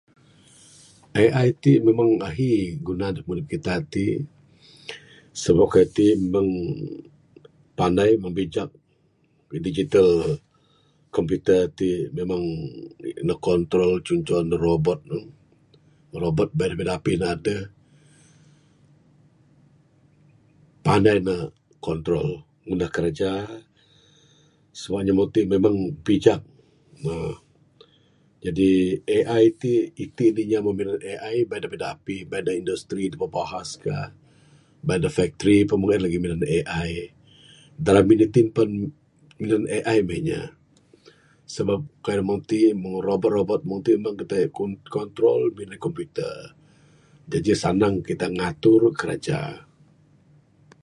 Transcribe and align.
AI 1.21 1.47
ti 1.63 1.71
memang 1.87 2.09
ahi 2.27 2.51
guna 2.87 3.07
ne 3.15 3.21
neg 3.37 3.47
kita 3.53 3.73
ti 3.93 4.05
sebab 5.43 5.67
kayuh 5.73 5.91
ti 5.97 6.07
meng 6.33 6.49
panai 7.77 8.11
membijak 8.23 8.69
digital 9.65 10.09
computer 11.15 11.59
ti 11.77 11.89
memang 12.17 12.43
ne 13.27 13.35
control 13.47 13.91
cuntoh 14.07 14.41
ne 14.49 14.55
robot, 14.65 14.99
robot 16.23 16.49
bait 16.57 16.69
dapih 16.71 16.83
dapih 16.89 17.15
ne 17.17 17.25
adeh 17.35 17.61
panai 20.85 21.17
ne 21.27 21.35
control 21.85 22.27
ngunah 22.65 22.89
kerja. 22.95 23.31
Semua 24.79 24.99
inya 25.03 25.13
meng 25.19 25.31
ti 25.35 25.41
memang 25.53 25.75
ne 25.83 25.91
pijak 26.07 26.41
ne, 27.05 27.15
Jadi 28.45 28.71
AI 29.21 29.43
ti, 29.61 29.73
inya 30.43 30.59
da 30.65 30.65
meh 30.65 30.73
minan 30.77 30.97
AI 31.13 31.35
ti 31.47 31.51
adeh 31.53 31.61
da 31.61 31.61
dapih 31.61 31.79
dapih 31.85 32.19
bait 32.29 32.41
ne 32.43 32.47
da 32.49 32.57
industry 32.61 33.03
bahas 33.13 33.29
bahas 33.37 33.69
ka 33.85 33.97
bait 34.87 34.97
da 35.03 35.09
factory 35.17 35.57
ka 35.67 35.69
pun 35.69 35.77
meng 35.81 35.93
en 35.95 36.01
lagih 36.03 36.21
minan 36.23 36.41
AI 36.57 36.91
dalam 37.85 38.05
Indi 38.13 38.27
team 38.33 38.47
pun 38.55 38.69
minan 39.41 39.63
AI 39.77 39.97
mah 40.07 40.17
inya 40.21 40.41
sabab 41.53 41.81
kayuh 42.03 42.17
da 42.21 42.23
meng 42.29 42.41
ti 42.49 42.59
da 42.73 42.89
robot 43.05 43.31
robot 43.37 43.61
meng 43.69 43.81
ti 43.85 43.91
ku 44.57 44.63
control 44.95 45.43
bin 45.55 45.69
Ji 47.45 47.53
sanang 47.61 47.95
kita 48.07 48.25
ngatur 48.37 48.83
kerja. 48.99 49.39